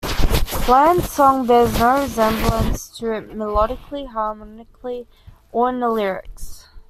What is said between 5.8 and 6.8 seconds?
lyrics.